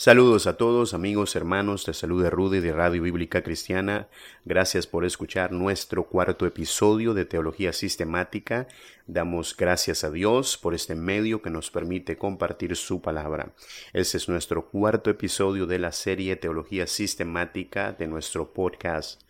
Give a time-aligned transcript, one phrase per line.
[0.00, 4.06] Saludos a todos, amigos, hermanos, te saluda Rudy de Radio Bíblica Cristiana.
[4.44, 8.68] Gracias por escuchar nuestro cuarto episodio de Teología Sistemática.
[9.08, 13.50] Damos gracias a Dios por este medio que nos permite compartir su palabra.
[13.92, 19.22] Este es nuestro cuarto episodio de la serie Teología Sistemática de nuestro podcast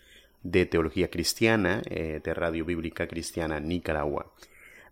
[0.43, 4.35] de Teología Cristiana eh, de Radio Bíblica Cristiana Nicaragua.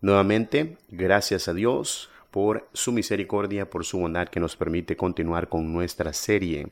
[0.01, 5.71] Nuevamente, gracias a Dios por su misericordia, por su bondad que nos permite continuar con
[5.71, 6.67] nuestra serie.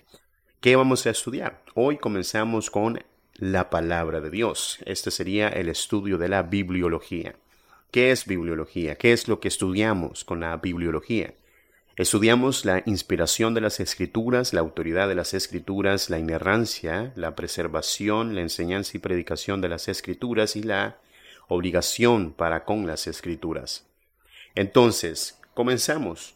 [0.60, 1.62] ¿Qué vamos a estudiar?
[1.74, 3.04] Hoy comenzamos con
[3.36, 4.80] la palabra de Dios.
[4.86, 7.36] Este sería el estudio de la bibliología.
[7.92, 8.96] ¿Qué es bibliología?
[8.96, 11.34] ¿Qué es lo que estudiamos con la bibliología?
[11.98, 18.36] Estudiamos la inspiración de las escrituras, la autoridad de las escrituras, la inerrancia, la preservación,
[18.36, 20.98] la enseñanza y predicación de las escrituras y la
[21.48, 23.86] obligación para con las escrituras.
[24.56, 26.36] Entonces, Comenzamos.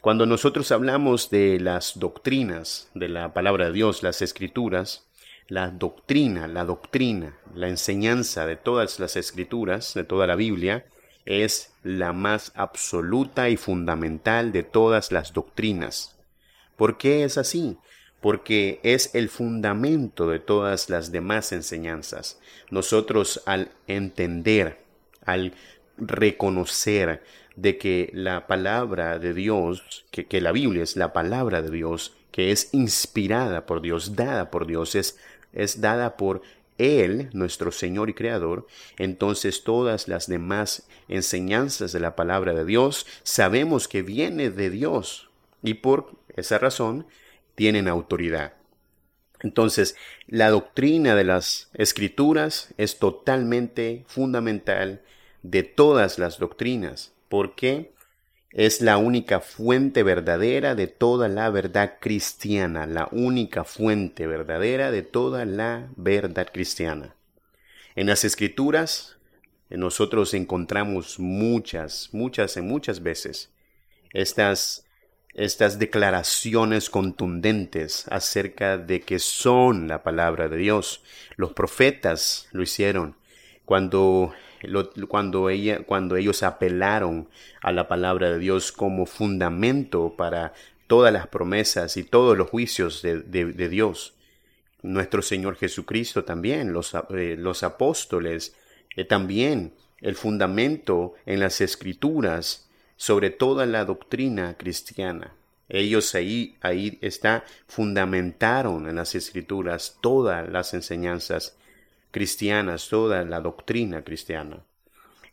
[0.00, 5.08] Cuando nosotros hablamos de las doctrinas de la palabra de Dios, las escrituras,
[5.48, 10.86] la doctrina, la doctrina, la enseñanza de todas las escrituras, de toda la Biblia,
[11.24, 16.16] es la más absoluta y fundamental de todas las doctrinas.
[16.76, 17.76] ¿Por qué es así?
[18.20, 22.38] Porque es el fundamento de todas las demás enseñanzas.
[22.70, 24.78] Nosotros al entender,
[25.24, 25.54] al
[25.96, 27.24] reconocer,
[27.60, 32.52] de que la palabra de Dios, que, la Biblia es la palabra de Dios, que
[32.52, 35.18] es inspirada por Dios, dada por Dios, es,
[35.52, 36.40] es dada por
[36.78, 43.06] Él, nuestro Señor y Creador, entonces todas las demás enseñanzas de la palabra de Dios
[43.24, 45.28] sabemos que viene de Dios
[45.62, 47.06] y por esa razón
[47.56, 48.54] tienen autoridad.
[49.42, 55.02] Entonces, la doctrina de las escrituras es totalmente fundamental
[55.42, 57.94] de todas las doctrinas porque
[58.50, 65.02] es la única fuente verdadera de toda la verdad cristiana, la única fuente verdadera de
[65.02, 67.14] toda la verdad cristiana.
[67.94, 69.16] En las escrituras
[69.70, 73.52] nosotros encontramos muchas, muchas y muchas veces
[74.12, 74.84] estas,
[75.32, 81.04] estas declaraciones contundentes acerca de que son la palabra de Dios.
[81.36, 83.16] Los profetas lo hicieron
[83.64, 84.32] cuando
[85.08, 87.28] cuando, ellos apelaron
[87.60, 90.52] a la palabra de Dios como fundamento para
[90.86, 94.14] todas las promesas y todos los juicios de, Dios.
[94.82, 98.54] Nuestro Señor Jesucristo también, los, eh, los apóstoles
[98.96, 105.34] eh, también, el fundamento en las escrituras sobre toda la doctrina cristiana.
[105.68, 111.56] Ellos ahí, ahí está, fundamentaron en las escrituras todas las enseñanzas
[112.10, 114.64] cristianas, toda la doctrina cristiana.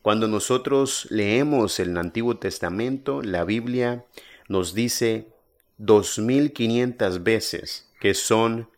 [0.02, 4.06] Cuando nosotros leemos el Antiguo Testamento, la Biblia
[4.48, 5.28] nos dice
[5.78, 8.70] dos mil quinientas veces que son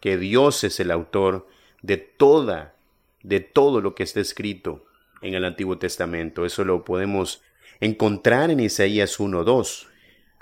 [0.00, 1.48] que Dios es el autor
[1.82, 2.76] de toda
[3.22, 4.84] de todo lo que está escrito
[5.20, 6.46] en el Antiguo Testamento.
[6.46, 7.42] Eso lo podemos
[7.80, 9.88] encontrar en Isaías 1:2.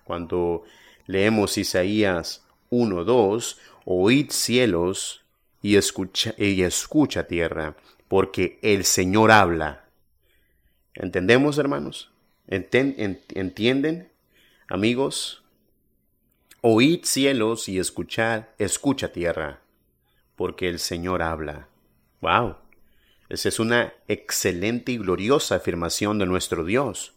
[0.04, 0.64] Cuando
[1.06, 5.23] leemos Isaías 1:2, oíd cielos
[5.64, 7.74] y escucha, y escucha tierra,
[8.06, 9.86] porque el Señor habla.
[10.92, 12.12] ¿Entendemos, hermanos?
[12.46, 14.12] ¿Entienden,
[14.68, 15.42] amigos?
[16.60, 19.62] Oíd cielos y escuchad, escucha tierra,
[20.36, 21.68] porque el Señor habla.
[22.20, 22.56] ¡Wow!
[23.30, 27.14] Esa es una excelente y gloriosa afirmación de nuestro Dios.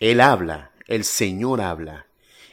[0.00, 2.08] Él habla, el Señor habla.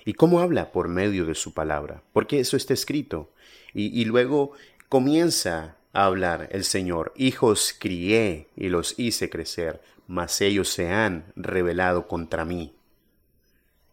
[0.06, 0.72] ¿Y cómo habla?
[0.72, 3.34] Por medio de su palabra, porque eso está escrito.
[3.74, 4.54] Y, y luego
[4.90, 11.26] Comienza a hablar el Señor, hijos crié y los hice crecer, mas ellos se han
[11.36, 12.74] rebelado contra mí.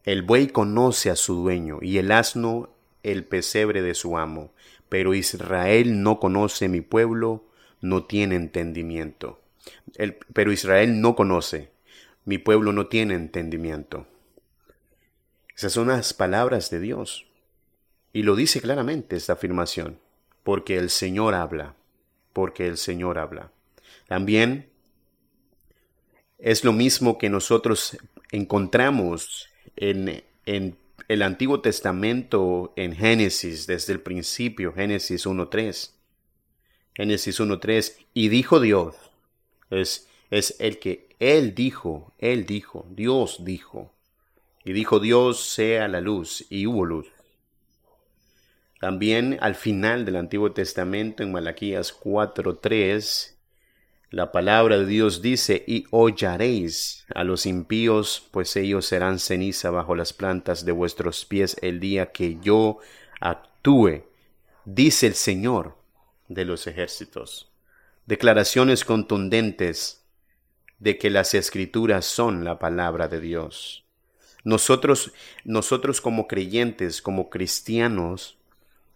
[0.04, 2.70] El buey conoce a su dueño y el asno
[3.02, 4.52] el pesebre de su amo,
[4.88, 7.44] pero Israel no conoce mi pueblo,
[7.80, 9.40] no tiene entendimiento.
[10.32, 11.70] pero Israel no conoce,
[12.24, 14.06] mi pueblo no tiene entendimiento.
[15.56, 17.26] Esas son las palabras de Dios.
[18.12, 19.98] Y lo dice claramente esta afirmación
[20.44, 21.74] porque el Señor habla,
[22.32, 23.50] porque el Señor habla.
[24.06, 24.70] También
[26.38, 27.96] es lo mismo que nosotros
[28.30, 30.76] encontramos en, en
[31.08, 35.90] el Antiguo Testamento en Génesis, desde el principio, Génesis 1.3.
[36.94, 38.94] Génesis 1.3, y dijo Dios,
[39.70, 43.92] es, es el que Él dijo, Él dijo, Dios dijo,
[44.64, 47.13] y dijo Dios sea la luz, y hubo luz.
[48.84, 53.34] También al final del Antiguo Testamento, en Malaquías 4.3,
[54.10, 59.94] La palabra de Dios dice, y hollaréis a los impíos, pues ellos serán ceniza bajo
[59.94, 62.76] las plantas de vuestros pies el día que yo
[63.20, 64.04] actúe,
[64.66, 65.78] dice el Señor
[66.28, 67.50] de los ejércitos.
[68.04, 70.04] Declaraciones contundentes
[70.78, 73.86] de que las escrituras son la palabra de Dios.
[74.44, 78.36] Nosotros, nosotros como creyentes, como cristianos,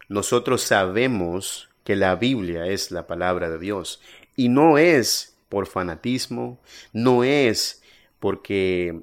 [0.09, 4.01] nosotros sabemos que la Biblia es la palabra de Dios
[4.37, 6.61] y no es por fanatismo,
[6.93, 7.83] no es
[8.19, 9.01] porque,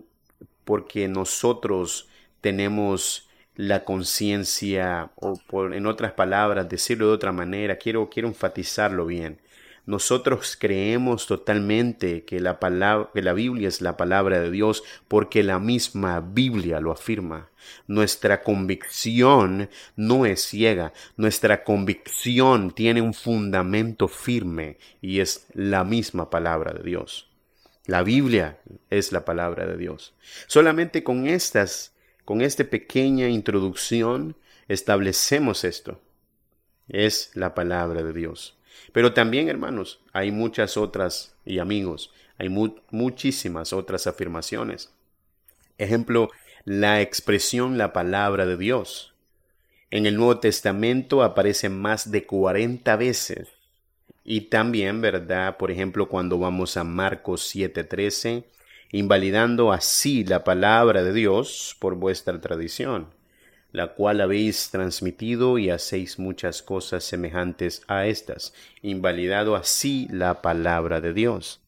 [0.63, 2.07] porque nosotros
[2.41, 9.05] tenemos la conciencia, o por, en otras palabras, decirlo de otra manera, quiero, quiero enfatizarlo
[9.05, 9.39] bien.
[9.85, 16.21] Nosotros creemos totalmente que la, palabra, Biblia es la palabra de Dios porque la misma
[16.21, 17.49] Biblia lo afirma.
[17.87, 26.29] Nuestra convicción no es ciega, nuestra convicción tiene un fundamento firme y es la misma
[26.31, 27.29] palabra de Dios.
[27.85, 28.57] La Biblia
[28.89, 30.15] es la palabra de Dios.
[30.47, 31.27] Solamente con
[32.25, 34.35] con esta pequeña introducción,
[34.67, 36.01] establecemos esto.
[36.87, 38.57] Es la palabra de Dios.
[38.91, 44.93] Pero también, hermanos, hay muchas otras, y amigos, hay muchísimas otras afirmaciones.
[45.77, 46.29] Ejemplo,
[46.63, 49.13] la expresión la palabra de Dios.
[49.91, 53.49] En el Nuevo Testamento aparece más de 40 veces.
[54.23, 55.57] Y también, ¿verdad?
[55.57, 58.45] Por ejemplo, cuando vamos a Marcos 7:13,
[58.91, 63.14] invalidando así la palabra de Dios por vuestra tradición
[63.75, 71.01] la cual habéis transmitido y hacéis muchas cosas semejantes a estas, invalidado así la palabra
[71.01, 71.59] de Dios.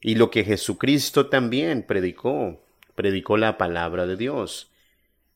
[0.00, 2.62] Y lo que Jesucristo también predicó,
[2.94, 4.70] predicó la palabra de Dios.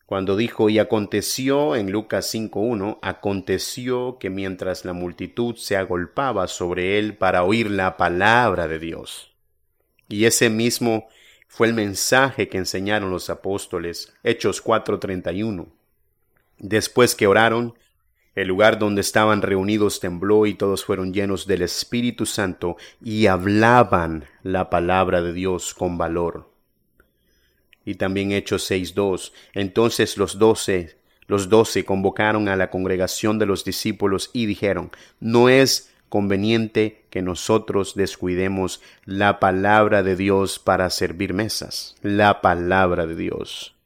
[0.06, 6.98] Cuando dijo, y aconteció en Lucas 5.1, aconteció que mientras la multitud se agolpaba sobre
[6.98, 9.34] él para oír la palabra de Dios.
[10.08, 11.08] Y ese mismo
[11.48, 15.66] fue el mensaje que enseñaron los apóstoles, Hechos 4.31.
[16.58, 17.74] Después que oraron,
[18.34, 24.26] el lugar donde estaban reunidos tembló y todos fueron llenos del Espíritu Santo y hablaban
[24.44, 26.48] la palabra de Dios con valor.
[27.84, 29.32] Y también Hechos 6.2.
[29.54, 35.48] Entonces los doce, los doce convocaron a la congregación de los discípulos y dijeron, no
[35.48, 43.16] es conveniente que nosotros descuidemos la palabra de Dios para servir mesas, la palabra de
[43.16, 43.77] Dios.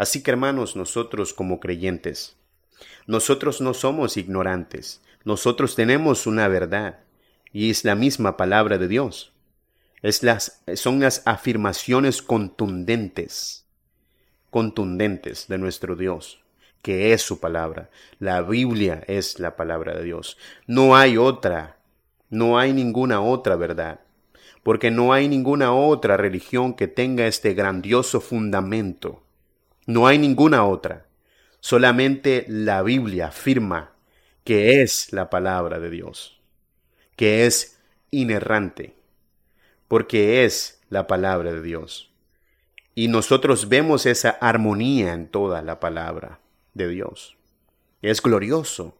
[0.00, 2.34] Así que hermanos, nosotros como creyentes,
[3.06, 7.00] nosotros no somos ignorantes, nosotros tenemos una verdad
[7.52, 9.34] y es la misma palabra de Dios.
[10.00, 13.66] Es las, son las afirmaciones contundentes,
[14.48, 16.40] contundentes de nuestro Dios,
[16.80, 17.90] que es su palabra.
[18.18, 20.38] La Biblia es la palabra de Dios.
[20.66, 21.76] No hay otra,
[22.30, 24.00] no hay ninguna otra verdad,
[24.62, 29.24] porque no hay ninguna otra religión que tenga este grandioso fundamento
[29.86, 31.06] no hay ninguna otra.
[31.60, 33.92] Solamente la Biblia afirma
[34.44, 36.40] que es la palabra de Dios,
[37.16, 37.78] que es
[38.10, 38.94] inerrante,
[39.88, 42.10] porque es la palabra de Dios.
[42.94, 46.40] Y nosotros vemos esa armonía en toda la palabra
[46.74, 47.36] de Dios.
[48.02, 48.98] Es glorioso.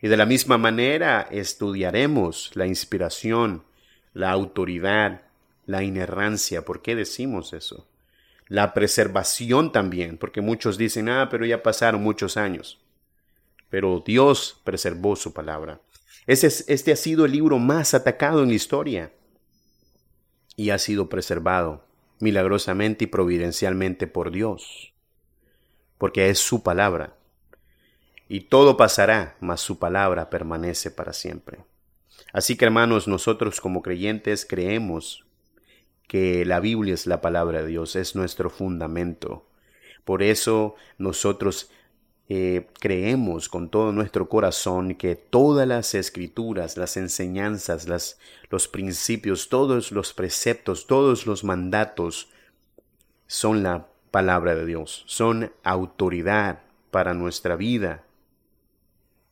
[0.00, 3.64] Y de la misma manera estudiaremos la inspiración,
[4.12, 5.22] la autoridad,
[5.66, 6.64] la inerrancia.
[6.64, 7.88] ¿Por qué decimos eso?
[8.48, 12.80] La preservación también, porque muchos dicen, ah, pero ya pasaron muchos años.
[13.70, 15.80] Pero Dios preservó su palabra.
[16.26, 19.12] Este, este ha sido el libro más atacado en la historia
[20.56, 21.84] y ha sido preservado
[22.20, 24.94] milagrosamente y providencialmente por Dios,
[25.98, 27.16] porque es su palabra.
[28.28, 31.64] Y todo pasará, mas su palabra permanece para siempre.
[32.32, 35.23] Así que hermanos, nosotros como creyentes creemos
[36.06, 39.46] que la Biblia es la palabra de Dios, es nuestro fundamento.
[40.04, 41.70] Por eso nosotros
[42.28, 48.18] eh, creemos con todo nuestro corazón que todas las escrituras, las enseñanzas, las,
[48.48, 52.30] los principios, todos los preceptos, todos los mandatos
[53.26, 58.04] son la palabra de Dios, son autoridad para nuestra vida,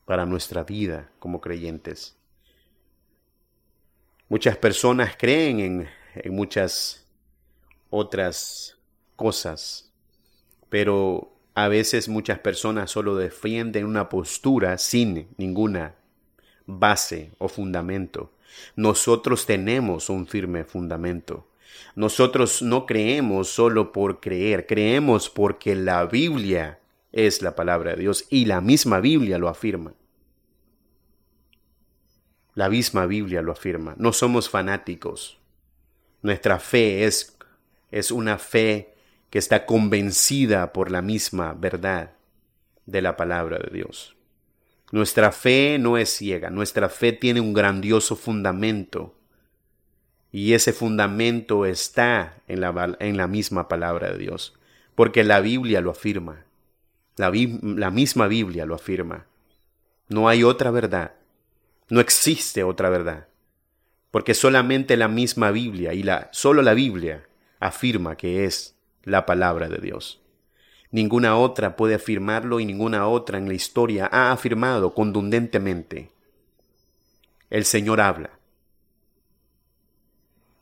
[0.05, 2.17] para nuestra vida como creyentes.
[4.29, 7.07] Muchas personas creen en en muchas
[7.91, 8.79] otras
[9.17, 9.93] cosas,
[10.69, 15.95] pero a veces muchas personas solo defienden una postura sin ninguna
[16.67, 18.33] base o fundamento.
[18.77, 21.49] Nosotros tenemos un firme fundamento.
[21.95, 26.79] Nosotros no creemos solo por creer, creemos porque la Biblia
[27.13, 29.95] es la palabra de Dios y la misma Biblia lo afirma.
[32.55, 33.95] La misma Biblia lo afirma.
[33.99, 35.39] No somos fanáticos.
[36.23, 37.37] Nuestra fe es,
[37.91, 38.95] es una fe
[39.31, 42.13] que está convencida por la misma verdad
[42.87, 44.17] de la palabra de Dios.
[44.93, 49.15] Nuestra fe no es ciega, nuestra fe tiene un grandioso fundamento.
[50.31, 54.55] Y ese fundamento está en la, en la misma palabra de Dios,
[54.95, 56.45] porque la Biblia lo afirma,
[57.17, 59.27] la, la misma Biblia lo afirma.
[60.09, 61.15] No hay otra verdad,
[61.89, 63.29] no existe otra verdad,
[64.13, 67.27] porque solamente la misma Biblia y la, solo la Biblia
[67.59, 70.21] afirma que es la palabra de Dios.
[70.91, 76.11] Ninguna otra puede afirmarlo y ninguna otra en la historia ha afirmado contundentemente.
[77.49, 78.39] El Señor habla.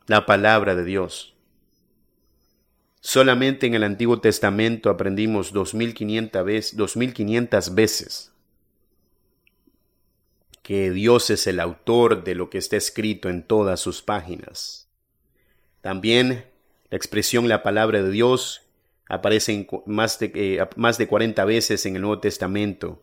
[0.06, 1.34] La palabra de Dios.
[3.00, 8.29] Solamente en el Antiguo Testamento aprendimos 2500 veces, 2500 veces
[10.70, 14.88] que Dios es el autor de lo que está escrito en todas sus páginas.
[15.80, 16.44] También
[16.90, 18.62] la expresión la palabra de Dios
[19.08, 23.02] aparecen más de, eh, más de 40 veces en el Nuevo Testamento.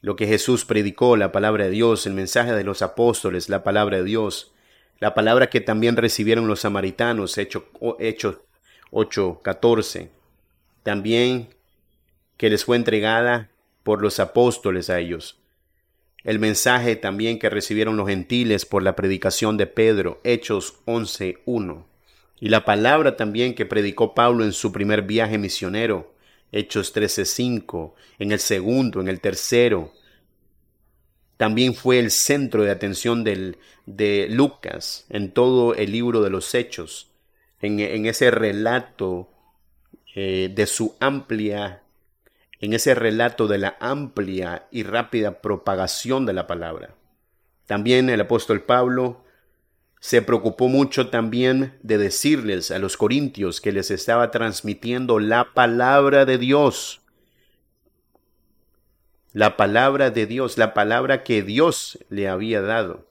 [0.00, 3.98] Lo que Jesús predicó, la palabra de Dios, el mensaje de los apóstoles, la palabra
[3.98, 4.50] de Dios,
[4.98, 7.62] la palabra que también recibieron los samaritanos, Hechos
[8.00, 8.42] Hecho
[8.90, 10.10] 8, 14.
[10.82, 11.54] También
[12.36, 13.48] que les fue entregada
[13.84, 15.40] por los apóstoles a ellos.
[16.22, 21.86] El mensaje también que recibieron los gentiles por la predicación de Pedro, Hechos 11, 1.
[22.40, 26.14] Y la palabra también que predicó Pablo en su primer viaje misionero,
[26.52, 29.92] Hechos 13:5, en el segundo, en el tercero.
[31.36, 36.54] También fue el centro de atención del, de Lucas en todo el libro de los
[36.54, 37.08] Hechos,
[37.60, 39.30] en, en ese relato
[40.14, 41.82] eh, de su amplia,
[42.60, 46.94] en ese relato de la amplia y rápida propagación de la palabra.
[47.66, 49.24] También el apóstol Pablo
[49.98, 56.26] se preocupó mucho también de decirles a los corintios que les estaba transmitiendo la palabra
[56.26, 57.00] de Dios.
[59.32, 63.06] La palabra de Dios, la palabra que Dios le había dado.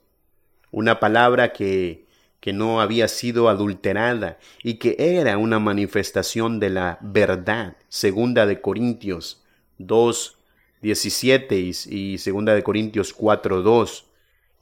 [0.70, 2.06] Una palabra que,
[2.40, 7.76] que no había sido adulterada y que era una manifestación de la verdad.
[7.88, 9.39] Segunda de Corintios
[9.80, 10.38] 2,
[10.82, 14.06] 17 y, y segunda de Corintios 4, 2.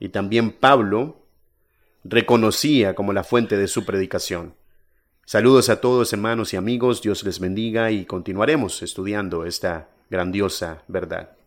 [0.00, 1.16] Y también Pablo
[2.04, 4.54] reconocía como la fuente de su predicación.
[5.24, 11.37] Saludos a todos hermanos y amigos, Dios les bendiga y continuaremos estudiando esta grandiosa verdad.